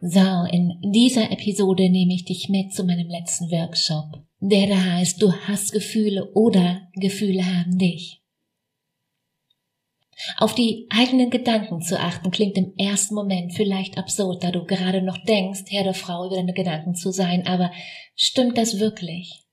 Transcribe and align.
So, 0.00 0.44
in 0.52 0.78
dieser 0.92 1.30
Episode 1.30 1.88
nehme 1.88 2.12
ich 2.12 2.26
dich 2.26 2.50
mit 2.50 2.74
zu 2.74 2.84
meinem 2.84 3.08
letzten 3.08 3.50
Workshop, 3.50 4.22
der 4.40 4.66
da 4.66 4.76
heißt, 4.76 5.22
du 5.22 5.32
hast 5.32 5.72
Gefühle 5.72 6.32
oder 6.34 6.82
Gefühle 6.94 7.42
haben 7.44 7.78
dich. 7.78 8.20
Auf 10.36 10.54
die 10.54 10.86
eigenen 10.90 11.30
Gedanken 11.30 11.80
zu 11.80 11.98
achten 11.98 12.30
klingt 12.30 12.58
im 12.58 12.74
ersten 12.76 13.14
Moment 13.14 13.54
vielleicht 13.54 13.96
absurd, 13.96 14.44
da 14.44 14.50
du 14.50 14.64
gerade 14.64 15.00
noch 15.00 15.18
denkst, 15.24 15.64
Herr 15.68 15.84
der 15.84 15.94
Frau 15.94 16.26
über 16.26 16.36
deine 16.36 16.54
Gedanken 16.54 16.94
zu 16.94 17.10
sein, 17.10 17.46
aber 17.46 17.70
stimmt 18.14 18.58
das 18.58 18.78
wirklich? 18.78 19.44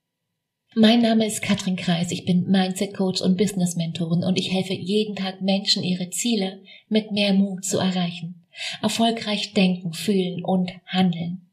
Mein 0.75 1.01
Name 1.01 1.25
ist 1.25 1.41
Katrin 1.41 1.77
Kreis, 1.77 2.11
ich 2.11 2.25
bin 2.25 2.49
Mindset 2.49 2.93
Coach 2.95 3.21
und 3.21 3.37
Business 3.37 3.75
Mentorin 3.75 4.23
und 4.23 4.37
ich 4.37 4.51
helfe 4.51 4.73
jeden 4.73 5.15
Tag 5.15 5.41
Menschen 5.41 5.83
ihre 5.83 6.09
Ziele 6.09 6.63
mit 6.89 7.11
mehr 7.11 7.33
Mut 7.33 7.63
zu 7.63 7.77
erreichen 7.77 8.42
erfolgreich 8.81 9.53
denken, 9.53 9.93
fühlen 9.93 10.43
und 10.43 10.71
handeln. 10.85 11.49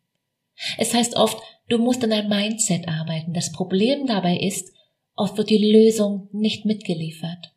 Es 0.79 0.95
heißt 0.95 1.17
oft, 1.17 1.39
du 1.69 1.79
musst 1.79 2.05
an 2.05 2.11
deinem 2.11 2.29
Mindset 2.29 2.89
arbeiten. 2.89 3.33
Das 3.33 3.53
Problem 3.53 4.07
dabei 4.07 4.37
ist, 4.37 4.73
oft 5.15 5.37
wird 5.37 5.51
die 5.51 5.73
Lösung 5.73 6.29
nicht 6.33 6.65
mitgeliefert. 6.65 7.53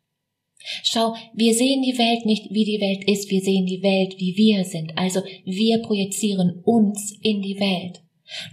Schau, 0.82 1.14
wir 1.34 1.54
sehen 1.54 1.82
die 1.82 1.98
Welt 1.98 2.24
nicht, 2.24 2.50
wie 2.50 2.64
die 2.64 2.80
Welt 2.80 3.04
ist, 3.06 3.30
wir 3.30 3.42
sehen 3.42 3.66
die 3.66 3.82
Welt, 3.82 4.14
wie 4.18 4.34
wir 4.36 4.64
sind. 4.64 4.96
Also 4.96 5.22
wir 5.44 5.82
projizieren 5.82 6.62
uns 6.64 7.14
in 7.20 7.42
die 7.42 7.60
Welt. 7.60 8.02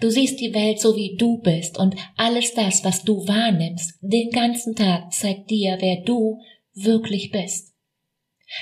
Du 0.01 0.09
siehst 0.09 0.41
die 0.41 0.53
Welt 0.53 0.79
so, 0.79 0.97
wie 0.97 1.15
du 1.15 1.37
bist 1.37 1.79
und 1.79 1.95
alles 2.17 2.53
das, 2.53 2.83
was 2.83 3.03
du 3.03 3.25
wahrnimmst, 3.27 3.93
den 4.01 4.29
ganzen 4.29 4.75
Tag 4.75 5.13
zeigt 5.13 5.49
dir, 5.49 5.77
wer 5.79 6.01
du 6.01 6.39
wirklich 6.73 7.31
bist. 7.31 7.70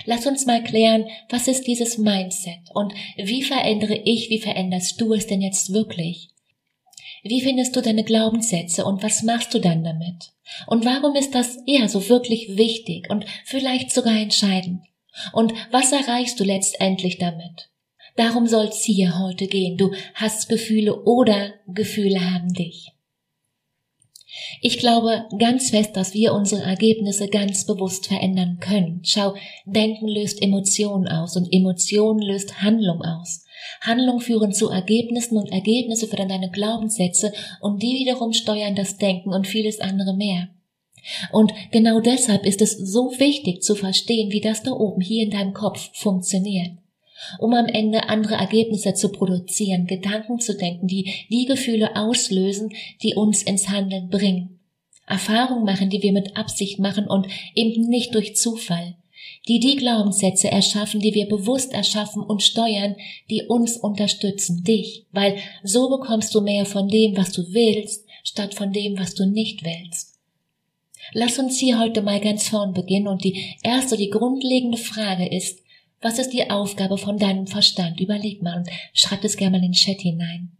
Lass 0.05 0.25
uns 0.25 0.45
mal 0.45 0.63
klären, 0.63 1.07
was 1.29 1.47
ist 1.47 1.67
dieses 1.67 1.97
Mindset 1.97 2.59
und 2.73 2.93
wie 3.17 3.43
verändere 3.43 3.95
ich, 4.05 4.29
wie 4.29 4.39
veränderst 4.39 4.99
du 5.01 5.13
es 5.13 5.27
denn 5.27 5.41
jetzt 5.41 5.73
wirklich? 5.73 6.29
Wie 7.23 7.41
findest 7.41 7.75
du 7.75 7.81
deine 7.81 8.03
Glaubenssätze 8.03 8.85
und 8.85 9.03
was 9.03 9.23
machst 9.23 9.53
du 9.53 9.59
dann 9.59 9.83
damit? 9.83 10.31
Und 10.67 10.85
warum 10.85 11.15
ist 11.15 11.35
das 11.35 11.57
eher 11.67 11.89
so 11.89 12.07
wirklich 12.07 12.57
wichtig 12.57 13.09
und 13.09 13.25
vielleicht 13.45 13.91
sogar 13.91 14.17
entscheidend? 14.17 14.81
Und 15.33 15.53
was 15.71 15.91
erreichst 15.91 16.39
du 16.39 16.43
letztendlich 16.43 17.17
damit? 17.17 17.69
Darum 18.15 18.47
soll's 18.47 18.83
hier 18.83 19.19
heute 19.19 19.47
gehen. 19.47 19.77
Du 19.77 19.93
hast 20.13 20.49
Gefühle 20.49 21.03
oder 21.03 21.53
Gefühle 21.67 22.33
haben 22.33 22.53
dich. 22.53 22.91
Ich 24.61 24.77
glaube 24.77 25.25
ganz 25.37 25.71
fest, 25.71 25.95
dass 25.95 26.13
wir 26.13 26.33
unsere 26.33 26.61
Ergebnisse 26.61 27.27
ganz 27.27 27.65
bewusst 27.65 28.07
verändern 28.07 28.57
können. 28.59 29.01
Schau, 29.03 29.35
Denken 29.65 30.07
löst 30.07 30.41
Emotionen 30.41 31.07
aus 31.07 31.35
und 31.35 31.51
Emotionen 31.51 32.21
löst 32.21 32.61
Handlung 32.61 33.01
aus. 33.01 33.45
Handlung 33.81 34.19
führen 34.19 34.53
zu 34.53 34.69
Ergebnissen 34.69 35.37
und 35.37 35.51
Ergebnisse 35.51 36.07
führen 36.07 36.29
deine 36.29 36.49
Glaubenssätze 36.49 37.33
und 37.61 37.81
die 37.81 37.99
wiederum 37.99 38.33
steuern 38.33 38.75
das 38.75 38.97
Denken 38.97 39.33
und 39.33 39.47
vieles 39.47 39.79
andere 39.79 40.15
mehr. 40.15 40.49
Und 41.31 41.53
genau 41.71 41.99
deshalb 41.99 42.45
ist 42.45 42.61
es 42.61 42.77
so 42.77 43.11
wichtig 43.17 43.63
zu 43.63 43.75
verstehen, 43.75 44.31
wie 44.31 44.41
das 44.41 44.63
da 44.63 44.71
oben 44.71 45.01
hier 45.01 45.23
in 45.23 45.31
deinem 45.31 45.53
Kopf 45.53 45.89
funktioniert 45.93 46.71
um 47.39 47.53
am 47.53 47.65
Ende 47.65 48.09
andere 48.09 48.35
Ergebnisse 48.35 48.93
zu 48.93 49.11
produzieren, 49.11 49.87
Gedanken 49.87 50.39
zu 50.39 50.55
denken, 50.57 50.87
die 50.87 51.11
die 51.29 51.45
Gefühle 51.45 51.95
auslösen, 51.95 52.73
die 53.01 53.15
uns 53.15 53.43
ins 53.43 53.69
Handeln 53.69 54.09
bringen. 54.09 54.59
Erfahrungen 55.07 55.65
machen, 55.65 55.89
die 55.89 56.03
wir 56.03 56.13
mit 56.13 56.37
Absicht 56.37 56.79
machen 56.79 57.07
und 57.07 57.27
eben 57.55 57.87
nicht 57.87 58.13
durch 58.13 58.35
Zufall, 58.35 58.95
die 59.47 59.59
die 59.59 59.75
Glaubenssätze 59.75 60.51
erschaffen, 60.51 60.99
die 60.99 61.15
wir 61.15 61.27
bewusst 61.27 61.73
erschaffen 61.73 62.21
und 62.21 62.43
steuern, 62.43 62.95
die 63.29 63.43
uns 63.47 63.77
unterstützen, 63.77 64.63
dich, 64.63 65.05
weil 65.11 65.37
so 65.63 65.89
bekommst 65.89 66.35
du 66.35 66.41
mehr 66.41 66.65
von 66.65 66.87
dem, 66.87 67.17
was 67.17 67.31
du 67.31 67.41
willst, 67.53 68.05
statt 68.23 68.53
von 68.53 68.71
dem, 68.71 68.99
was 68.99 69.15
du 69.15 69.25
nicht 69.25 69.63
willst. 69.63 70.19
Lass 71.13 71.39
uns 71.39 71.57
hier 71.57 71.79
heute 71.79 72.03
mal 72.03 72.19
ganz 72.19 72.47
vorn 72.47 72.73
beginnen 72.73 73.07
und 73.07 73.23
die 73.23 73.55
erste, 73.63 73.97
die 73.97 74.11
grundlegende 74.11 74.77
Frage 74.77 75.27
ist, 75.27 75.63
was 76.01 76.19
ist 76.19 76.31
die 76.31 76.49
Aufgabe 76.49 76.97
von 76.97 77.17
deinem 77.17 77.47
Verstand? 77.47 77.99
Überleg 77.99 78.41
mal 78.41 78.57
und 78.57 78.69
schreib 78.93 79.23
es 79.23 79.37
gerne 79.37 79.57
mal 79.57 79.65
in 79.65 79.71
den 79.71 79.73
Chat 79.73 80.01
hinein. 80.01 80.51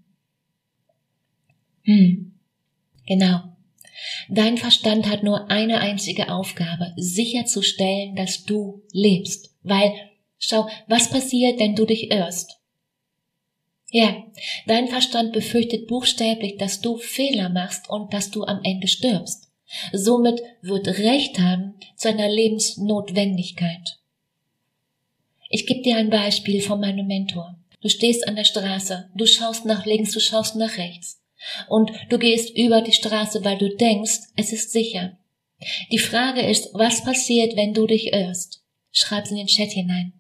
Hm. 1.84 2.34
Genau. 3.06 3.42
Dein 4.30 4.58
Verstand 4.58 5.08
hat 5.08 5.24
nur 5.24 5.50
eine 5.50 5.80
einzige 5.80 6.32
Aufgabe, 6.32 6.94
sicherzustellen, 6.96 8.16
dass 8.16 8.44
du 8.44 8.84
lebst. 8.92 9.56
Weil, 9.64 9.94
schau, 10.38 10.68
was 10.88 11.10
passiert, 11.10 11.60
wenn 11.60 11.76
du 11.76 11.86
dich 11.86 12.12
irrst? 12.12 12.60
Ja, 13.92 14.24
dein 14.68 14.88
Verstand 14.88 15.34
befürchtet 15.34 15.88
buchstäblich, 15.88 16.58
dass 16.58 16.82
du 16.82 16.98
Fehler 16.98 17.50
machst 17.50 17.90
und 17.90 18.14
dass 18.14 18.30
du 18.30 18.44
am 18.44 18.62
Ende 18.64 18.88
stirbst. 18.88 19.50
Somit 19.92 20.42
wird 20.62 20.88
Recht 20.88 21.40
haben 21.40 21.76
zu 21.96 22.10
einer 22.10 22.30
Lebensnotwendigkeit. 22.30 23.99
Ich 25.50 25.66
gebe 25.66 25.82
dir 25.82 25.98
ein 25.98 26.10
Beispiel 26.10 26.62
von 26.62 26.80
meinem 26.80 27.08
Mentor. 27.08 27.60
Du 27.82 27.90
stehst 27.90 28.28
an 28.28 28.36
der 28.36 28.44
Straße, 28.44 29.10
du 29.16 29.26
schaust 29.26 29.66
nach 29.66 29.86
links, 29.86 30.12
du 30.12 30.20
schaust 30.20 30.56
nach 30.56 30.78
rechts. 30.78 31.22
Und 31.68 31.92
du 32.10 32.20
gehst 32.20 32.56
über 32.56 32.82
die 32.82 32.94
Straße, 32.94 33.44
weil 33.44 33.58
du 33.58 33.76
denkst, 33.76 34.20
es 34.36 34.54
ist 34.54 34.72
sicher. 34.72 35.18
Die 35.92 36.00
Frage 36.00 36.42
ist, 36.42 36.70
was 36.74 37.04
passiert, 37.04 37.56
wenn 37.56 37.74
du 37.74 37.88
dich 37.88 38.14
irrst? 38.14 38.64
Schreib's 38.92 39.32
in 39.32 39.38
den 39.38 39.48
Chat 39.48 39.72
hinein. 39.72 40.14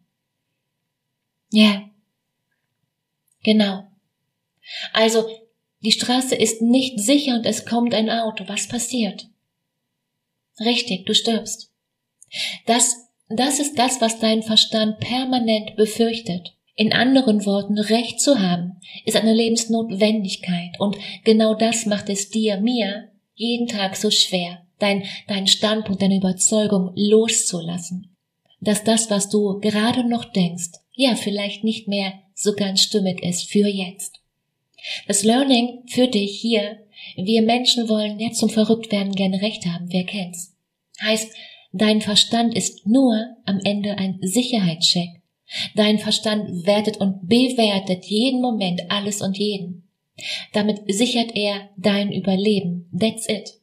Ja. 1.51 1.89
Genau. 3.43 3.87
Also, 4.93 5.29
die 5.81 5.91
Straße 5.91 6.35
ist 6.35 6.61
nicht 6.61 6.99
sicher 6.99 7.35
und 7.35 7.45
es 7.45 7.65
kommt 7.65 7.93
ein 7.93 8.09
Auto. 8.09 8.47
Was 8.47 8.67
passiert? 8.67 9.27
Richtig, 10.59 11.05
du 11.05 11.13
stirbst. 11.13 11.71
Das 12.65 13.08
das 13.29 13.59
ist 13.59 13.77
das, 13.77 14.01
was 14.01 14.19
dein 14.19 14.43
Verstand 14.43 14.99
permanent 14.99 15.75
befürchtet. 15.75 16.53
In 16.75 16.93
anderen 16.93 17.45
Worten, 17.45 17.77
Recht 17.77 18.19
zu 18.21 18.39
haben, 18.39 18.79
ist 19.05 19.17
eine 19.17 19.33
Lebensnotwendigkeit 19.33 20.79
und 20.79 20.97
genau 21.23 21.53
das 21.53 21.85
macht 21.85 22.09
es 22.09 22.29
dir, 22.29 22.57
mir, 22.57 23.09
jeden 23.35 23.67
Tag 23.67 23.95
so 23.95 24.09
schwer, 24.09 24.65
dein, 24.79 25.03
dein 25.27 25.47
Standpunkt, 25.47 26.01
deine 26.01 26.17
Überzeugung 26.17 26.91
loszulassen. 26.95 28.15
Dass 28.61 28.83
das, 28.83 29.09
was 29.09 29.29
du 29.29 29.59
gerade 29.59 30.07
noch 30.07 30.25
denkst, 30.25 30.71
ja, 30.93 31.15
vielleicht 31.15 31.63
nicht 31.63 31.87
mehr 31.87 32.13
so 32.33 32.53
ganz 32.53 32.81
stimmig 32.81 33.23
ist 33.23 33.49
für 33.49 33.67
jetzt. 33.67 34.19
Das 35.07 35.23
Learning 35.23 35.83
für 35.87 36.07
dich 36.07 36.39
hier, 36.39 36.77
wir 37.15 37.41
Menschen 37.41 37.89
wollen 37.89 38.19
jetzt 38.19 38.39
zum 38.39 38.49
Verrücktwerden 38.49 39.13
gerne 39.13 39.41
Recht 39.41 39.65
haben, 39.65 39.91
wer 39.91 40.05
kennt's? 40.05 40.55
Heißt, 41.01 41.33
Dein 41.71 42.01
Verstand 42.01 42.55
ist 42.55 42.87
nur 42.87 43.35
am 43.45 43.59
Ende 43.63 43.97
ein 43.97 44.17
Sicherheitscheck. 44.21 45.21
Dein 45.75 45.99
Verstand 45.99 46.65
wertet 46.65 46.97
und 46.97 47.27
bewertet 47.27 48.05
jeden 48.05 48.41
Moment 48.41 48.81
alles 48.89 49.21
und 49.21 49.37
jeden. 49.37 49.87
Damit 50.53 50.81
sichert 50.87 51.35
er 51.35 51.69
dein 51.77 52.11
Überleben. 52.11 52.89
That's 52.97 53.27
it. 53.29 53.53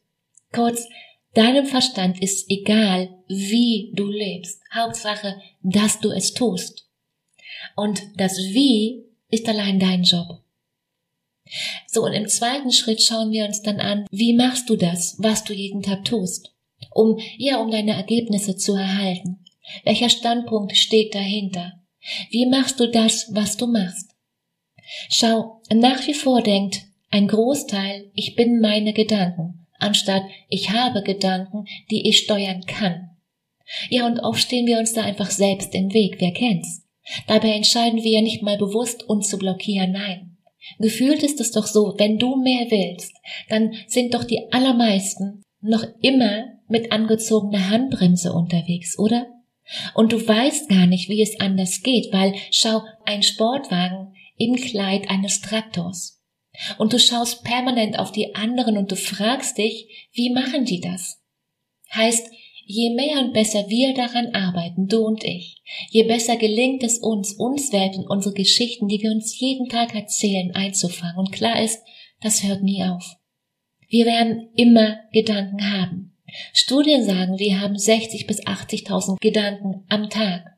Kurz, 0.51 0.87
deinem 1.33 1.65
Verstand 1.65 2.21
ist 2.21 2.49
egal, 2.49 3.09
wie 3.27 3.91
du 3.93 4.07
lebst. 4.07 4.61
Hauptsache, 4.73 5.41
dass 5.61 5.99
du 5.99 6.09
es 6.09 6.33
tust. 6.33 6.89
Und 7.75 8.01
das 8.15 8.37
Wie 8.37 9.05
ist 9.29 9.47
allein 9.47 9.79
dein 9.79 10.03
Job. 10.03 10.41
So, 11.87 12.03
und 12.03 12.13
im 12.13 12.27
zweiten 12.27 12.71
Schritt 12.71 13.01
schauen 13.01 13.31
wir 13.31 13.45
uns 13.45 13.61
dann 13.61 13.79
an, 13.79 14.05
wie 14.11 14.33
machst 14.33 14.69
du 14.69 14.75
das, 14.75 15.15
was 15.19 15.43
du 15.43 15.53
jeden 15.53 15.81
Tag 15.81 16.03
tust, 16.05 16.53
um, 16.97 17.19
ja, 17.37 17.61
um 17.61 17.69
deine 17.69 17.93
Ergebnisse 17.93 18.57
zu 18.57 18.73
erhalten. 18.73 19.45
Welcher 19.83 20.09
Standpunkt 20.09 20.75
steht 20.75 21.13
dahinter? 21.13 21.73
Wie 22.31 22.45
machst 22.45 22.79
du 22.79 22.89
das, 22.89 23.29
was 23.33 23.57
du 23.57 23.67
machst? 23.67 24.11
Schau, 25.09 25.61
nach 25.73 26.05
wie 26.07 26.13
vor 26.13 26.41
denkt 26.41 26.83
ein 27.11 27.27
Großteil, 27.27 28.09
ich 28.13 28.35
bin 28.35 28.59
meine 28.59 28.93
Gedanken, 28.93 29.67
anstatt 29.79 30.23
ich 30.49 30.71
habe 30.71 31.03
Gedanken, 31.03 31.65
die 31.91 32.07
ich 32.07 32.19
steuern 32.19 32.63
kann. 32.65 33.11
Ja, 33.89 34.05
und 34.07 34.19
oft 34.19 34.41
stehen 34.41 34.65
wir 34.65 34.79
uns 34.79 34.93
da 34.93 35.03
einfach 35.03 35.29
selbst 35.29 35.75
im 35.75 35.93
Weg, 35.93 36.15
wer 36.19 36.31
kennt's? 36.31 36.83
Dabei 37.27 37.51
entscheiden 37.51 38.03
wir 38.03 38.11
ja 38.11 38.21
nicht 38.21 38.41
mal 38.41 38.57
bewusst, 38.57 39.03
uns 39.03 39.29
zu 39.29 39.37
blockieren, 39.37 39.91
nein. 39.91 40.37
Gefühlt 40.79 41.23
ist 41.23 41.39
es 41.39 41.51
doch 41.51 41.67
so, 41.67 41.93
wenn 41.97 42.17
du 42.17 42.35
mehr 42.37 42.69
willst, 42.69 43.13
dann 43.49 43.73
sind 43.87 44.13
doch 44.13 44.23
die 44.23 44.51
allermeisten 44.51 45.43
noch 45.61 45.85
immer 46.01 46.56
mit 46.67 46.91
angezogener 46.91 47.69
Handbremse 47.69 48.33
unterwegs, 48.33 48.97
oder? 48.97 49.27
Und 49.93 50.13
du 50.13 50.25
weißt 50.25 50.69
gar 50.69 50.87
nicht, 50.87 51.09
wie 51.09 51.21
es 51.21 51.39
anders 51.39 51.81
geht, 51.81 52.13
weil 52.13 52.35
schau, 52.51 52.81
ein 53.05 53.23
Sportwagen 53.23 54.13
im 54.37 54.55
Kleid 54.55 55.09
eines 55.09 55.41
Traktors. 55.41 56.21
Und 56.77 56.93
du 56.93 56.99
schaust 56.99 57.43
permanent 57.43 57.99
auf 57.99 58.11
die 58.11 58.35
anderen 58.35 58.77
und 58.77 58.91
du 58.91 58.95
fragst 58.95 59.57
dich, 59.57 60.09
wie 60.13 60.31
machen 60.31 60.65
die 60.65 60.79
das? 60.79 61.21
Heißt, 61.93 62.31
je 62.65 62.93
mehr 62.95 63.19
und 63.19 63.33
besser 63.33 63.69
wir 63.69 63.93
daran 63.93 64.33
arbeiten, 64.33 64.87
du 64.87 65.05
und 65.05 65.23
ich, 65.23 65.61
je 65.89 66.03
besser 66.03 66.35
gelingt 66.35 66.83
es 66.83 66.99
uns, 66.99 67.33
uns 67.33 67.71
Welt 67.71 67.95
und 67.95 68.07
unsere 68.07 68.33
Geschichten, 68.33 68.87
die 68.87 69.01
wir 69.01 69.11
uns 69.11 69.39
jeden 69.39 69.69
Tag 69.69 69.95
erzählen, 69.95 70.51
einzufangen. 70.53 71.17
Und 71.17 71.31
klar 71.31 71.61
ist, 71.61 71.81
das 72.21 72.43
hört 72.43 72.63
nie 72.63 72.83
auf. 72.83 73.15
Wir 73.87 74.05
werden 74.05 74.49
immer 74.55 74.99
Gedanken 75.13 75.71
haben. 75.71 76.16
Studien 76.53 77.03
sagen, 77.05 77.39
wir 77.39 77.61
haben 77.61 77.77
60 77.77 78.27
bis 78.27 78.41
80.000 78.45 79.17
Gedanken 79.19 79.85
am 79.89 80.09
Tag. 80.09 80.57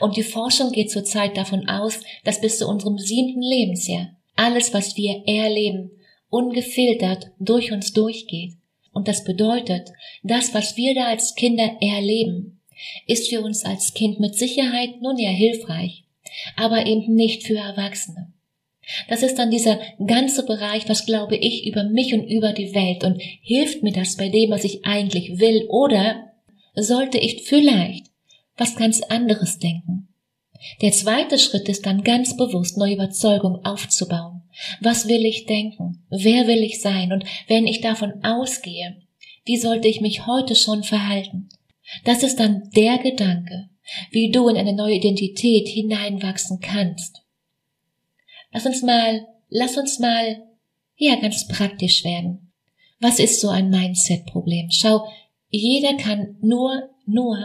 Und 0.00 0.16
die 0.16 0.22
Forschung 0.22 0.72
geht 0.72 0.90
zurzeit 0.90 1.36
davon 1.36 1.68
aus, 1.68 2.00
dass 2.24 2.40
bis 2.40 2.58
zu 2.58 2.66
unserem 2.66 2.98
siebten 2.98 3.42
Lebensjahr 3.42 4.16
alles, 4.36 4.72
was 4.72 4.96
wir 4.96 5.22
erleben, 5.26 5.90
ungefiltert 6.30 7.30
durch 7.38 7.72
uns 7.72 7.92
durchgeht. 7.92 8.54
Und 8.92 9.08
das 9.08 9.24
bedeutet, 9.24 9.90
das, 10.22 10.54
was 10.54 10.76
wir 10.76 10.94
da 10.94 11.06
als 11.06 11.34
Kinder 11.34 11.76
erleben, 11.80 12.60
ist 13.06 13.28
für 13.28 13.42
uns 13.42 13.64
als 13.64 13.94
Kind 13.94 14.20
mit 14.20 14.34
Sicherheit 14.36 15.00
nun 15.00 15.18
ja 15.18 15.30
hilfreich, 15.30 16.04
aber 16.56 16.86
eben 16.86 17.14
nicht 17.14 17.46
für 17.46 17.58
Erwachsene. 17.58 18.32
Das 19.08 19.22
ist 19.22 19.36
dann 19.36 19.50
dieser 19.50 19.80
ganze 20.04 20.44
Bereich, 20.44 20.88
was 20.88 21.06
glaube 21.06 21.36
ich 21.36 21.66
über 21.66 21.84
mich 21.84 22.14
und 22.14 22.24
über 22.24 22.52
die 22.52 22.74
Welt 22.74 23.04
und 23.04 23.20
hilft 23.42 23.82
mir 23.82 23.92
das 23.92 24.16
bei 24.16 24.28
dem, 24.28 24.50
was 24.50 24.64
ich 24.64 24.84
eigentlich 24.84 25.38
will 25.38 25.66
oder 25.68 26.32
sollte 26.74 27.18
ich 27.18 27.42
vielleicht 27.42 28.06
was 28.56 28.76
ganz 28.76 29.02
anderes 29.02 29.58
denken? 29.58 30.08
Der 30.80 30.92
zweite 30.92 31.38
Schritt 31.38 31.68
ist 31.68 31.86
dann 31.86 32.02
ganz 32.02 32.36
bewusst 32.36 32.76
neue 32.78 32.94
Überzeugung 32.94 33.64
aufzubauen. 33.64 34.42
Was 34.80 35.06
will 35.08 35.26
ich 35.26 35.46
denken? 35.46 36.06
Wer 36.08 36.46
will 36.46 36.62
ich 36.62 36.80
sein? 36.80 37.12
Und 37.12 37.24
wenn 37.46 37.66
ich 37.66 37.80
davon 37.80 38.24
ausgehe, 38.24 38.96
wie 39.44 39.58
sollte 39.58 39.88
ich 39.88 40.00
mich 40.00 40.26
heute 40.26 40.54
schon 40.54 40.82
verhalten? 40.82 41.48
Das 42.04 42.22
ist 42.22 42.40
dann 42.40 42.70
der 42.74 42.98
Gedanke, 42.98 43.68
wie 44.10 44.30
du 44.30 44.48
in 44.48 44.56
eine 44.56 44.74
neue 44.74 44.96
Identität 44.96 45.68
hineinwachsen 45.68 46.60
kannst. 46.60 47.22
Lass 48.56 48.64
uns 48.64 48.82
mal, 48.82 49.26
lass 49.50 49.76
uns 49.76 49.98
mal, 49.98 50.42
ja, 50.96 51.16
ganz 51.16 51.46
praktisch 51.46 52.04
werden. 52.04 52.52
Was 53.00 53.18
ist 53.18 53.42
so 53.42 53.50
ein 53.50 53.68
Mindset-Problem? 53.68 54.70
Schau, 54.70 55.06
jeder 55.50 55.92
kann 55.98 56.38
nur, 56.40 56.88
nur 57.04 57.36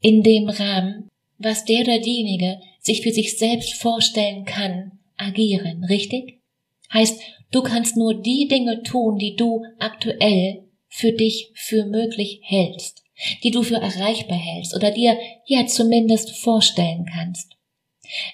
in 0.00 0.22
dem 0.22 0.48
Rahmen, 0.48 1.08
was 1.38 1.64
der 1.64 1.80
oder 1.80 1.98
diejenige 1.98 2.60
sich 2.78 3.02
für 3.02 3.10
sich 3.10 3.36
selbst 3.36 3.74
vorstellen 3.82 4.44
kann, 4.44 4.92
agieren, 5.16 5.82
richtig? 5.86 6.38
Heißt, 6.92 7.20
du 7.50 7.62
kannst 7.62 7.96
nur 7.96 8.22
die 8.22 8.46
Dinge 8.46 8.84
tun, 8.84 9.18
die 9.18 9.34
du 9.34 9.64
aktuell 9.80 10.68
für 10.86 11.10
dich 11.10 11.50
für 11.54 11.84
möglich 11.84 12.42
hältst, 12.44 13.02
die 13.42 13.50
du 13.50 13.64
für 13.64 13.78
erreichbar 13.78 14.38
hältst 14.38 14.76
oder 14.76 14.92
dir 14.92 15.18
ja 15.46 15.66
zumindest 15.66 16.30
vorstellen 16.30 17.06
kannst. 17.12 17.56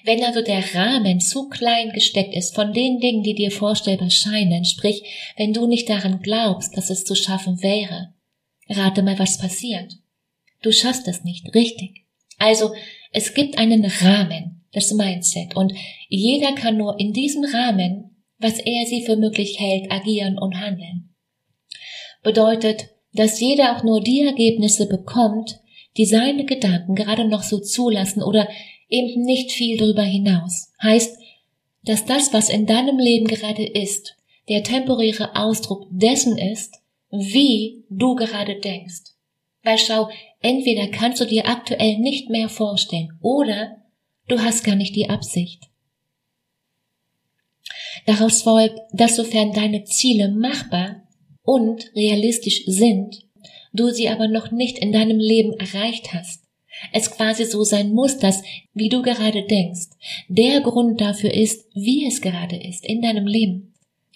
Wenn 0.05 0.25
also 0.25 0.43
der 0.43 0.62
Rahmen 0.75 1.20
zu 1.20 1.49
klein 1.49 1.90
gesteckt 1.90 2.34
ist 2.34 2.55
von 2.55 2.73
den 2.73 3.00
Dingen, 3.00 3.23
die 3.23 3.34
dir 3.34 3.50
vorstellbar 3.50 4.11
scheinen, 4.11 4.64
sprich, 4.64 5.02
wenn 5.37 5.52
du 5.52 5.67
nicht 5.67 5.88
daran 5.88 6.20
glaubst, 6.23 6.76
dass 6.76 6.90
es 6.90 7.05
zu 7.05 7.14
schaffen 7.14 7.62
wäre, 7.62 8.14
rate 8.69 9.02
mal, 9.02 9.19
was 9.19 9.38
passiert. 9.38 9.94
Du 10.62 10.73
schaffst 10.73 11.06
es 11.08 11.25
nicht, 11.25 11.55
richtig. 11.55 12.05
Also, 12.38 12.73
es 13.12 13.34
gibt 13.34 13.58
einen 13.58 13.84
Rahmen, 13.84 14.64
das 14.73 14.93
Mindset, 14.93 15.56
und 15.56 15.73
jeder 16.08 16.52
kann 16.55 16.76
nur 16.76 16.99
in 16.99 17.12
diesem 17.12 17.44
Rahmen, 17.44 18.17
was 18.38 18.58
er 18.58 18.87
sie 18.87 19.02
für 19.05 19.17
möglich 19.17 19.58
hält, 19.58 19.90
agieren 19.90 20.38
und 20.38 20.61
handeln. 20.61 21.14
Bedeutet, 22.23 22.90
dass 23.12 23.40
jeder 23.40 23.76
auch 23.76 23.82
nur 23.82 24.02
die 24.02 24.23
Ergebnisse 24.23 24.87
bekommt, 24.87 25.61
die 25.96 26.05
seine 26.05 26.44
Gedanken 26.44 26.94
gerade 26.94 27.26
noch 27.26 27.43
so 27.43 27.58
zulassen 27.58 28.23
oder 28.23 28.49
eben 28.88 29.22
nicht 29.22 29.52
viel 29.52 29.76
darüber 29.76 30.02
hinaus. 30.02 30.72
Heißt, 30.82 31.18
dass 31.82 32.04
das, 32.04 32.32
was 32.32 32.48
in 32.48 32.66
deinem 32.66 32.98
Leben 32.98 33.26
gerade 33.26 33.64
ist, 33.64 34.16
der 34.48 34.62
temporäre 34.62 35.36
Ausdruck 35.36 35.86
dessen 35.90 36.38
ist, 36.38 36.74
wie 37.10 37.84
du 37.88 38.14
gerade 38.14 38.60
denkst. 38.60 39.12
Weil 39.62 39.78
schau, 39.78 40.08
entweder 40.40 40.88
kannst 40.88 41.20
du 41.20 41.24
dir 41.24 41.48
aktuell 41.48 41.98
nicht 41.98 42.30
mehr 42.30 42.48
vorstellen 42.48 43.18
oder 43.20 43.82
du 44.28 44.38
hast 44.38 44.64
gar 44.64 44.76
nicht 44.76 44.94
die 44.94 45.08
Absicht. 45.08 45.64
Daraus 48.06 48.42
folgt, 48.42 48.78
dass 48.92 49.16
sofern 49.16 49.52
deine 49.52 49.84
Ziele 49.84 50.28
machbar 50.28 51.02
und 51.42 51.90
realistisch 51.94 52.64
sind, 52.66 53.24
du 53.72 53.90
sie 53.90 54.08
aber 54.08 54.28
noch 54.28 54.50
nicht 54.52 54.78
in 54.78 54.92
deinem 54.92 55.18
Leben 55.18 55.52
erreicht 55.54 56.12
hast, 56.12 56.45
es 56.93 57.11
quasi 57.11 57.44
so 57.44 57.64
sein 57.64 57.93
muss, 57.93 58.19
dass, 58.19 58.43
wie 58.75 58.88
du 58.88 59.02
gerade 59.02 59.43
denkst, 59.44 59.88
der 60.28 60.61
Grund 60.61 61.00
dafür 61.00 61.32
ist, 61.32 61.67
wie 61.75 62.06
es 62.06 62.20
gerade 62.20 62.56
ist 62.56 62.84
in 62.84 63.02
deinem 63.02 63.26
Leben. 63.26 63.75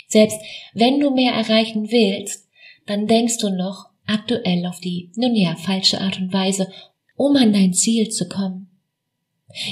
Selbst 0.08 0.38
wenn 0.74 1.00
du 1.00 1.10
mehr 1.10 1.32
erreichen 1.32 1.90
willst, 1.90 2.48
dann 2.86 3.06
denkst 3.06 3.38
du 3.38 3.50
noch 3.50 3.86
aktuell 4.06 4.66
auf 4.66 4.80
die, 4.80 5.10
nun 5.14 5.36
ja, 5.36 5.54
falsche 5.56 6.00
Art 6.00 6.18
und 6.18 6.32
Weise, 6.32 6.70
um 7.16 7.36
an 7.36 7.52
dein 7.52 7.72
Ziel 7.72 8.08
zu 8.08 8.28
kommen. 8.28 8.70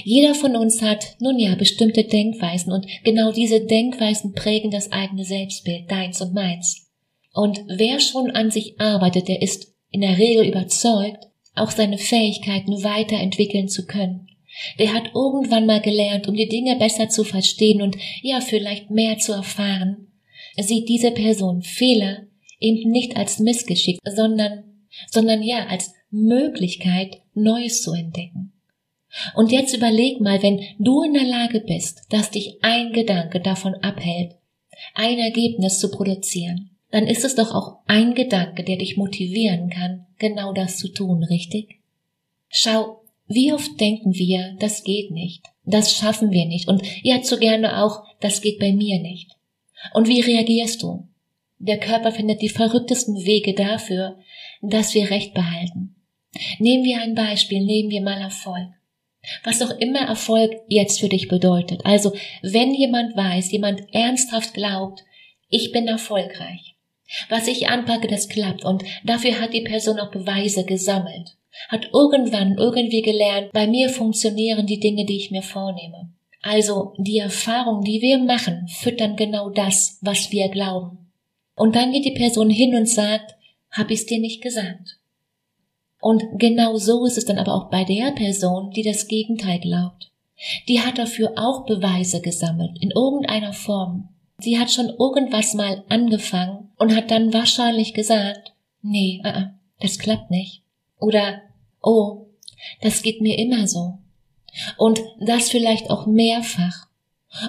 Jeder 0.05 0.35
von 0.35 0.57
uns 0.57 0.83
hat, 0.83 1.17
nun 1.21 1.39
ja, 1.39 1.55
bestimmte 1.55 2.05
Denkweisen 2.05 2.73
und 2.73 2.87
genau 3.05 3.33
diese 3.33 3.65
Denkweisen 3.65 4.33
prägen 4.33 4.71
das 4.71 4.91
eigene 4.93 5.25
Selbstbild, 5.25 5.91
deins 5.91 6.21
und 6.21 6.35
meins. 6.35 6.89
Und 7.33 7.61
wer 7.69 8.01
schon 8.01 8.31
an 8.33 8.51
sich 8.51 8.81
arbeitet, 8.81 9.29
der 9.29 9.43
ist 9.43 9.73
in 9.91 10.01
der 10.01 10.19
Regel 10.19 10.47
überzeugt, 10.47 11.29
auch 11.59 11.71
seine 11.71 11.99
Fähigkeiten 11.99 12.83
weiterentwickeln 12.83 13.69
zu 13.69 13.87
können. 13.87 14.29
Der 14.79 14.93
hat 14.93 15.11
irgendwann 15.15 15.67
mal 15.67 15.81
gelernt, 15.81 16.27
um 16.29 16.35
die 16.35 16.49
Dinge 16.49 16.77
besser 16.77 17.09
zu 17.09 17.25
verstehen 17.25 17.83
und 17.83 17.97
ja 18.23 18.41
vielleicht 18.41 18.91
mehr 18.91 19.19
zu 19.19 19.33
erfahren, 19.33 20.09
sieht 20.57 20.89
diese 20.89 21.11
Person 21.11 21.63
Fehler 21.63 22.27
eben 22.59 22.91
nicht 22.91 23.17
als 23.17 23.39
Missgeschick, 23.39 23.99
sondern, 24.05 24.65
sondern 25.09 25.43
ja 25.43 25.67
als 25.67 25.93
Möglichkeit, 26.11 27.19
Neues 27.35 27.83
zu 27.83 27.93
entdecken. 27.93 28.53
Und 29.35 29.53
jetzt 29.53 29.75
überleg 29.77 30.21
mal, 30.21 30.43
wenn 30.43 30.61
du 30.79 31.03
in 31.03 31.15
der 31.15 31.25
Lage 31.25 31.61
bist, 31.61 32.03
dass 32.11 32.31
dich 32.31 32.59
ein 32.63 32.93
Gedanke 32.93 33.41
davon 33.41 33.75
abhält, 33.77 34.35
ein 34.95 35.19
Ergebnis 35.19 35.79
zu 35.79 35.91
produzieren, 35.91 36.71
dann 36.91 37.07
ist 37.07 37.25
es 37.25 37.35
doch 37.35 37.55
auch 37.55 37.79
ein 37.87 38.15
Gedanke, 38.15 38.65
der 38.65 38.77
dich 38.77 38.97
motivieren 38.97 39.71
kann, 39.71 40.07
genau 40.19 40.53
das 40.53 40.79
zu 40.79 40.89
tun, 40.89 41.23
richtig? 41.25 41.81
Schau, 42.49 43.03
wie 43.27 43.53
oft 43.53 43.79
denken 43.79 44.15
wir, 44.15 44.57
das 44.59 44.85
geht 44.85 45.11
nicht, 45.11 45.45
das 45.65 45.95
schaffen 45.95 46.31
wir 46.31 46.47
nicht 46.47 46.69
und 46.69 46.83
ja 47.03 47.21
zu 47.21 47.39
gerne 47.39 47.85
auch, 47.85 48.03
das 48.21 48.41
geht 48.41 48.59
bei 48.59 48.73
mir 48.73 49.01
nicht. 49.01 49.33
Und 49.93 50.09
wie 50.09 50.21
reagierst 50.21 50.83
du? 50.83 51.07
Der 51.59 51.79
Körper 51.79 52.13
findet 52.13 52.41
die 52.41 52.49
verrücktesten 52.49 53.17
Wege 53.25 53.53
dafür, 53.53 54.19
dass 54.63 54.95
wir 54.95 55.11
Recht 55.11 55.35
behalten. 55.35 55.97
Nehmen 56.59 56.85
wir 56.85 57.01
ein 57.01 57.15
Beispiel, 57.15 57.65
nehmen 57.65 57.91
wir 57.91 58.01
mal 58.01 58.21
Erfolg. 58.21 58.69
Was 59.45 59.61
auch 59.63 59.77
immer 59.79 60.01
Erfolg 60.01 60.53
jetzt 60.69 61.01
für 61.01 61.09
dich 61.09 61.29
bedeutet. 61.29 61.85
Also, 61.85 62.13
wenn 62.43 62.75
jemand 62.75 63.17
weiß, 63.17 63.51
jemand 63.51 63.83
ernsthaft 63.93 64.55
glaubt, 64.55 65.05
ich 65.49 65.73
bin 65.73 65.89
erfolgreich, 65.89 66.77
was 67.29 67.49
ich 67.49 67.69
anpacke, 67.69 68.09
das 68.09 68.29
klappt 68.29 68.65
und 68.65 68.85
dafür 69.05 69.41
hat 69.41 69.53
die 69.53 69.63
Person 69.63 69.99
auch 69.99 70.11
Beweise 70.11 70.65
gesammelt. 70.65 71.37
Hat 71.69 71.91
irgendwann 71.93 72.57
irgendwie 72.57 73.03
gelernt, 73.03 73.53
bei 73.53 73.67
mir 73.67 73.89
funktionieren 73.89 74.67
die 74.67 74.81
Dinge, 74.81 75.05
die 75.05 75.17
ich 75.17 75.31
mir 75.31 75.43
vornehme. 75.43 76.11
Also 76.43 76.95
die 76.99 77.19
Erfahrungen, 77.19 77.83
die 77.83 78.01
wir 78.01 78.19
machen, 78.19 78.69
füttern 78.69 79.17
genau 79.17 79.51
das, 79.51 79.99
was 80.03 80.31
wir 80.31 80.49
glauben. 80.49 81.11
Und 81.57 81.75
dann 81.75 81.91
geht 81.93 82.05
die 82.05 82.13
Person 82.13 82.51
hin 82.51 82.77
und 82.77 82.89
sagt, 82.89 83.35
hab 83.71 83.91
ich's 83.91 84.07
dir 84.07 84.21
nicht 84.21 84.43
gesagt. 84.43 84.99
Und 86.01 86.23
genau 86.39 86.77
so 86.77 87.05
ist 87.05 87.19
es 87.19 87.25
dann 87.25 87.39
aber 87.39 87.55
auch 87.55 87.71
bei 87.71 87.85
der 87.85 88.13
Person, 88.13 88.71
die 88.71 88.83
das 88.83 89.09
Gegenteil 89.09 89.59
glaubt. 89.59 90.13
Die 90.69 90.81
hat 90.81 90.99
dafür 90.99 91.33
auch 91.37 91.67
Beweise 91.67 92.21
gesammelt, 92.21 92.79
in 92.81 92.93
irgendeiner 92.93 93.53
Form. 93.53 94.09
Sie 94.39 94.59
hat 94.59 94.71
schon 94.71 94.89
irgendwas 94.89 95.55
mal 95.55 95.85
angefangen 95.89 96.71
und 96.77 96.95
hat 96.95 97.11
dann 97.11 97.33
wahrscheinlich 97.33 97.93
gesagt, 97.93 98.53
nee, 98.83 99.21
uh 99.25 99.29
-uh, 99.29 99.51
das 99.81 99.99
klappt 99.99 100.31
nicht. 100.31 100.63
Oder, 101.01 101.43
oh, 101.83 102.27
das 102.81 103.03
geht 103.03 103.21
mir 103.21 103.39
immer 103.39 103.67
so. 103.67 103.99
Und 104.77 105.01
das 105.21 105.51
vielleicht 105.51 105.91
auch 105.91 106.07
mehrfach. 106.07 106.87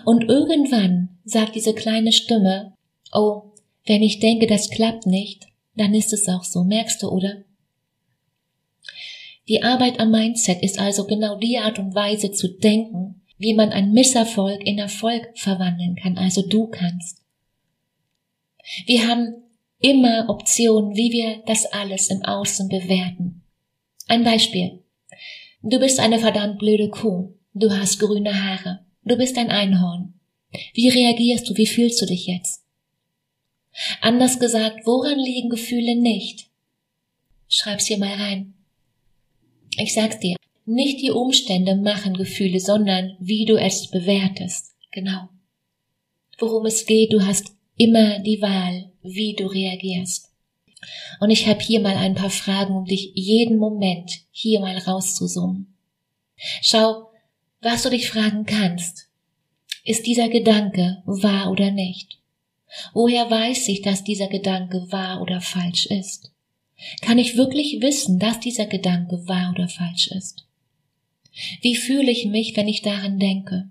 Und 0.05 0.23
irgendwann 0.23 1.19
sagt 1.23 1.55
diese 1.55 1.73
kleine 1.73 2.11
Stimme, 2.11 2.73
oh, 3.13 3.43
wenn 3.85 4.03
ich 4.03 4.19
denke, 4.19 4.47
das 4.47 4.69
klappt 4.69 5.05
nicht, 5.05 5.47
dann 5.75 5.93
ist 5.93 6.11
es 6.11 6.27
auch 6.27 6.43
so, 6.43 6.63
merkst 6.63 7.01
du, 7.01 7.09
oder? 7.09 7.43
Die 9.47 9.63
Arbeit 9.63 9.99
am 9.99 10.11
Mindset 10.11 10.61
ist 10.61 10.79
also 10.79 11.05
genau 11.05 11.35
die 11.35 11.57
Art 11.57 11.79
und 11.79 11.95
Weise 11.95 12.31
zu 12.31 12.49
denken, 12.49 13.18
wie 13.39 13.53
man 13.53 13.71
einen 13.71 13.93
Misserfolg 13.93 14.61
in 14.65 14.77
Erfolg 14.77 15.31
verwandeln 15.35 15.95
kann, 15.95 16.17
also 16.17 16.43
du 16.43 16.67
kannst. 16.67 17.23
Wir 18.85 19.07
haben 19.07 19.33
immer 19.79 20.29
Optionen, 20.29 20.95
wie 20.95 21.11
wir 21.11 21.41
das 21.47 21.65
alles 21.65 22.09
im 22.09 22.23
Außen 22.23 22.67
bewerten. 22.67 23.41
Ein 24.07 24.23
Beispiel. 24.23 24.83
Du 25.61 25.79
bist 25.79 25.99
eine 25.99 26.19
verdammt 26.19 26.59
blöde 26.59 26.89
Kuh. 26.89 27.33
Du 27.53 27.71
hast 27.71 27.99
grüne 27.99 28.43
Haare. 28.43 28.85
Du 29.03 29.17
bist 29.17 29.37
ein 29.37 29.49
Einhorn. 29.49 30.13
Wie 30.73 30.89
reagierst 30.89 31.49
du? 31.49 31.55
Wie 31.55 31.67
fühlst 31.67 32.01
du 32.01 32.05
dich 32.05 32.27
jetzt? 32.27 32.63
Anders 34.01 34.39
gesagt, 34.39 34.85
woran 34.85 35.17
liegen 35.17 35.49
Gefühle 35.49 35.95
nicht? 35.95 36.49
Schreib's 37.47 37.85
hier 37.85 37.97
mal 37.97 38.13
rein. 38.13 38.53
Ich 39.77 39.93
sag's 39.93 40.19
dir, 40.19 40.35
nicht 40.69 41.01
die 41.01 41.11
Umstände 41.11 41.75
machen 41.75 42.13
Gefühle, 42.13 42.59
sondern 42.59 43.17
wie 43.19 43.45
du 43.45 43.55
es 43.55 43.89
bewertest. 43.89 44.75
Genau. 44.91 45.29
Worum 46.37 46.65
es 46.65 46.85
geht, 46.85 47.11
du 47.11 47.25
hast 47.25 47.53
immer 47.75 48.19
die 48.19 48.41
Wahl, 48.41 48.91
wie 49.01 49.35
du 49.35 49.47
reagierst. 49.47 50.29
Und 51.19 51.31
ich 51.31 51.47
habe 51.47 51.59
hier 51.59 51.81
mal 51.81 51.97
ein 51.97 52.15
paar 52.15 52.29
Fragen, 52.29 52.75
um 52.75 52.85
dich 52.85 53.11
jeden 53.15 53.57
Moment 53.57 54.11
hier 54.31 54.59
mal 54.59 54.77
rauszuzoomen. 54.77 55.75
Schau, 56.61 57.09
was 57.61 57.83
du 57.83 57.89
dich 57.89 58.09
fragen 58.09 58.45
kannst. 58.45 59.07
Ist 59.83 60.05
dieser 60.05 60.29
Gedanke 60.29 61.01
wahr 61.05 61.51
oder 61.51 61.71
nicht? 61.71 62.19
Woher 62.93 63.29
weiß 63.29 63.67
ich, 63.69 63.81
dass 63.81 64.03
dieser 64.03 64.27
Gedanke 64.27 64.87
wahr 64.91 65.21
oder 65.21 65.41
falsch 65.41 65.87
ist? 65.87 66.31
Kann 67.01 67.17
ich 67.17 67.35
wirklich 67.35 67.81
wissen, 67.81 68.19
dass 68.19 68.39
dieser 68.39 68.67
Gedanke 68.67 69.27
wahr 69.27 69.51
oder 69.51 69.67
falsch 69.67 70.07
ist? 70.07 70.45
Wie 71.61 71.75
fühle 71.75 72.11
ich 72.11 72.25
mich, 72.25 72.55
wenn 72.55 72.67
ich 72.67 72.81
daran 72.81 73.19
denke? 73.19 73.69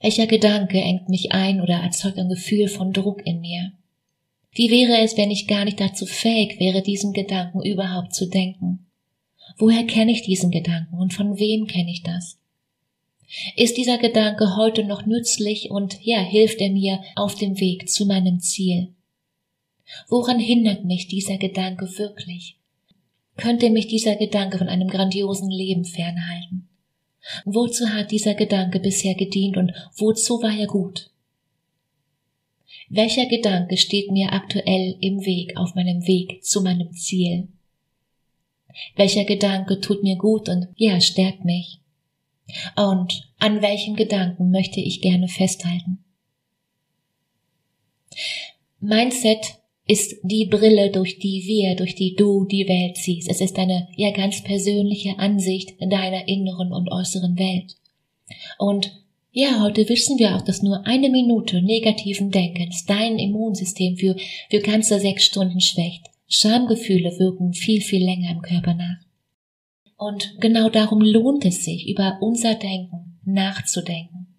Welcher 0.00 0.26
Gedanke 0.26 0.80
engt 0.80 1.08
mich 1.08 1.32
ein 1.32 1.60
oder 1.60 1.76
erzeugt 1.76 2.18
ein 2.18 2.28
Gefühl 2.28 2.68
von 2.68 2.92
Druck 2.92 3.26
in 3.26 3.40
mir? 3.40 3.72
Wie 4.52 4.70
wäre 4.70 4.98
es, 4.98 5.16
wenn 5.16 5.30
ich 5.30 5.48
gar 5.48 5.64
nicht 5.64 5.80
dazu 5.80 6.06
fähig 6.06 6.60
wäre, 6.60 6.82
diesen 6.82 7.12
Gedanken 7.12 7.62
überhaupt 7.62 8.14
zu 8.14 8.26
denken? 8.26 8.86
Woher 9.56 9.84
kenne 9.84 10.12
ich 10.12 10.22
diesen 10.22 10.50
Gedanken 10.50 10.98
und 10.98 11.12
von 11.12 11.38
wem 11.38 11.66
kenne 11.66 11.90
ich 11.90 12.02
das? 12.02 12.38
Ist 13.56 13.76
dieser 13.76 13.98
Gedanke 13.98 14.56
heute 14.56 14.84
noch 14.84 15.06
nützlich 15.06 15.70
und 15.70 15.98
ja, 16.02 16.20
hilft 16.20 16.60
er 16.60 16.70
mir 16.70 17.00
auf 17.16 17.34
dem 17.34 17.58
Weg 17.58 17.88
zu 17.88 18.06
meinem 18.06 18.40
Ziel? 18.40 18.94
Woran 20.08 20.38
hindert 20.38 20.84
mich 20.84 21.08
dieser 21.08 21.38
Gedanke 21.38 21.98
wirklich? 21.98 22.56
Könnte 23.36 23.70
mich 23.70 23.88
dieser 23.88 24.16
Gedanke 24.16 24.58
von 24.58 24.68
einem 24.68 24.88
grandiosen 24.88 25.50
Leben 25.50 25.84
fernhalten? 25.84 26.68
Wozu 27.44 27.88
hat 27.88 28.10
dieser 28.10 28.34
Gedanke 28.34 28.80
bisher 28.80 29.14
gedient 29.14 29.56
und 29.56 29.72
wozu 29.96 30.42
war 30.42 30.56
er 30.56 30.66
gut? 30.66 31.10
Welcher 32.88 33.26
Gedanke 33.26 33.76
steht 33.76 34.10
mir 34.10 34.32
aktuell 34.32 34.96
im 35.00 35.24
Weg 35.24 35.56
auf 35.56 35.74
meinem 35.74 36.06
Weg 36.06 36.44
zu 36.44 36.62
meinem 36.62 36.92
Ziel? 36.92 37.48
Welcher 38.94 39.24
Gedanke 39.24 39.80
tut 39.80 40.02
mir 40.02 40.16
gut 40.16 40.48
und 40.48 40.68
ja, 40.76 41.00
stärkt 41.00 41.44
mich? 41.44 41.80
Und 42.76 43.32
an 43.38 43.62
welchen 43.62 43.96
Gedanken 43.96 44.50
möchte 44.50 44.80
ich 44.80 45.00
gerne 45.00 45.28
festhalten? 45.28 46.04
Mindset 48.80 49.58
ist 49.86 50.16
die 50.22 50.46
Brille, 50.46 50.90
durch 50.90 51.18
die 51.18 51.42
wir, 51.46 51.76
durch 51.76 51.94
die 51.94 52.14
du 52.14 52.44
die 52.44 52.66
Welt 52.68 52.96
siehst. 52.96 53.28
Es 53.28 53.40
ist 53.40 53.58
eine 53.58 53.88
ja 53.96 54.10
ganz 54.12 54.42
persönliche 54.42 55.18
Ansicht 55.18 55.74
deiner 55.80 56.26
inneren 56.26 56.72
und 56.72 56.90
äußeren 56.90 57.38
Welt. 57.38 57.76
Und 58.58 59.04
ja, 59.30 59.60
heute 59.60 59.88
wissen 59.88 60.18
wir 60.18 60.36
auch, 60.36 60.42
dass 60.42 60.62
nur 60.62 60.86
eine 60.86 61.10
Minute 61.10 61.60
negativen 61.60 62.30
Denkens 62.30 62.86
dein 62.86 63.18
Immunsystem 63.18 63.96
für, 63.96 64.16
für 64.48 64.60
ganze 64.60 65.00
sechs 65.00 65.24
Stunden 65.24 65.60
schwächt. 65.60 66.06
Schamgefühle 66.28 67.18
wirken 67.18 67.52
viel, 67.52 67.80
viel 67.80 68.04
länger 68.04 68.30
im 68.30 68.42
Körper 68.42 68.74
nach. 68.74 68.98
Und 69.96 70.36
genau 70.40 70.70
darum 70.70 71.00
lohnt 71.00 71.44
es 71.44 71.64
sich, 71.64 71.88
über 71.88 72.18
unser 72.20 72.54
Denken 72.54 73.18
nachzudenken. 73.24 74.33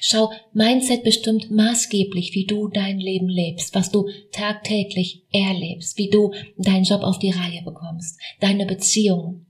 Schau, 0.00 0.30
Mindset 0.52 1.04
bestimmt 1.04 1.50
maßgeblich, 1.50 2.34
wie 2.34 2.46
du 2.46 2.68
dein 2.68 2.98
Leben 2.98 3.28
lebst, 3.28 3.74
was 3.74 3.90
du 3.90 4.08
tagtäglich 4.32 5.24
erlebst, 5.32 5.98
wie 5.98 6.08
du 6.08 6.32
deinen 6.56 6.84
Job 6.84 7.02
auf 7.02 7.18
die 7.18 7.30
Reihe 7.30 7.62
bekommst, 7.62 8.18
deine 8.40 8.66
Beziehungen, 8.66 9.46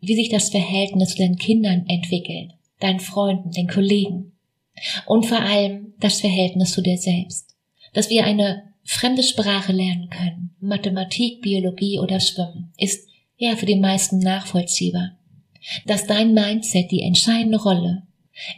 wie 0.00 0.16
sich 0.16 0.28
das 0.28 0.50
Verhältnis 0.50 1.10
zu 1.10 1.18
deinen 1.18 1.36
Kindern 1.36 1.84
entwickelt, 1.88 2.52
deinen 2.80 3.00
Freunden, 3.00 3.50
den 3.50 3.68
Kollegen 3.68 4.32
und 5.06 5.26
vor 5.26 5.40
allem 5.40 5.94
das 6.00 6.20
Verhältnis 6.20 6.72
zu 6.72 6.82
dir 6.82 6.96
selbst. 6.96 7.54
Dass 7.92 8.08
wir 8.08 8.24
eine 8.24 8.72
fremde 8.84 9.22
Sprache 9.22 9.72
lernen 9.72 10.08
können, 10.08 10.56
Mathematik, 10.60 11.42
Biologie 11.42 11.98
oder 11.98 12.20
Schwimmen, 12.20 12.72
ist 12.78 13.08
ja 13.36 13.56
für 13.56 13.66
die 13.66 13.76
meisten 13.76 14.18
nachvollziehbar. 14.18 15.18
Dass 15.86 16.06
dein 16.06 16.32
Mindset 16.32 16.90
die 16.90 17.02
entscheidende 17.02 17.60
Rolle 17.60 18.06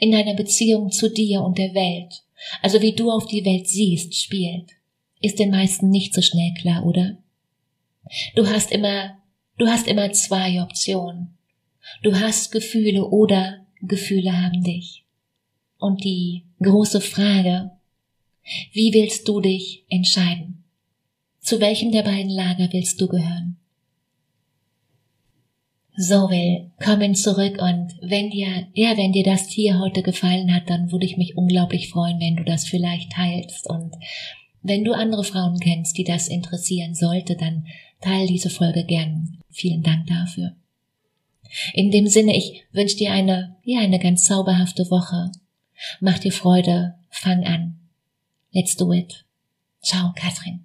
in 0.01 0.12
deiner 0.12 0.35
Beziehung 0.35 0.91
zu 0.91 1.11
dir 1.11 1.43
und 1.43 1.59
der 1.59 1.75
Welt, 1.75 2.23
also 2.61 2.81
wie 2.81 2.93
du 2.93 3.11
auf 3.11 3.27
die 3.27 3.45
Welt 3.45 3.69
siehst, 3.69 4.17
spielt, 4.17 4.71
ist 5.21 5.39
den 5.39 5.51
meisten 5.51 5.91
nicht 5.91 6.15
so 6.15 6.23
schnell 6.23 6.53
klar, 6.55 6.85
oder? 6.85 7.17
Du 8.35 8.47
hast 8.47 8.73
immer, 8.73 9.17
du 9.59 9.67
hast 9.67 9.87
immer 9.87 10.12
zwei 10.12 10.61
Optionen. 10.62 11.39
Du 12.03 12.19
hast 12.19 12.53
Gefühle 12.53 13.07
oder 13.07 13.65
Gefühle 13.81 14.33
haben 14.33 14.62
dich. 14.62 15.05
Und 15.79 16.05
die 16.05 16.45
große 16.61 17.01
Frage, 17.01 17.71
wie 18.73 18.93
willst 18.93 19.27
du 19.29 19.41
dich 19.41 19.85
entscheiden? 19.89 20.65
Zu 21.41 21.61
welchem 21.61 21.91
der 21.91 22.03
beiden 22.03 22.31
Lager 22.31 22.69
willst 22.73 23.01
du 23.01 23.09
gehören? 23.09 23.57
So 25.94 26.30
will, 26.30 26.70
kommen 26.82 27.14
zurück 27.14 27.61
und 27.61 27.94
wenn 28.00 28.30
dir, 28.30 28.66
ja, 28.72 28.96
wenn 28.96 29.12
dir 29.12 29.25
das 29.25 29.49
hier 29.49 29.78
heute 29.78 30.02
gefallen 30.02 30.54
hat, 30.54 30.70
dann 30.70 30.90
würde 30.90 31.04
ich 31.04 31.18
mich 31.18 31.37
unglaublich 31.37 31.90
freuen, 31.90 32.18
wenn 32.18 32.37
du 32.37 32.44
das 32.44 32.66
vielleicht 32.66 33.12
teilst 33.12 33.68
und 33.68 33.92
wenn 34.62 34.84
du 34.84 34.92
andere 34.92 35.25
Frauen 35.25 35.58
kennst, 35.58 35.99
die 35.99 36.04
das 36.04 36.28
interessieren 36.28 36.94
sollte, 36.94 37.37
dann 37.37 37.66
teile 38.00 38.26
diese 38.26 38.49
Folge 38.49 38.84
gern. 38.84 39.38
Vielen 39.50 39.82
Dank 39.82 40.06
dafür. 40.06 40.54
In 41.75 41.90
dem 41.90 42.06
Sinne, 42.06 42.37
ich 42.37 42.64
wünsche 42.72 42.96
dir 42.96 43.12
eine, 43.12 43.56
ja, 43.64 43.80
eine 43.80 43.99
ganz 43.99 44.25
zauberhafte 44.25 44.90
Woche. 44.90 45.30
Mach 46.00 46.18
dir 46.18 46.32
Freude, 46.32 46.94
fang 47.11 47.44
an. 47.44 47.78
Let's 48.52 48.76
do 48.76 48.92
it. 48.92 49.25
Ciao, 49.82 50.12
Katrin. 50.14 50.64